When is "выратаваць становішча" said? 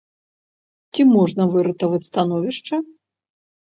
1.53-2.85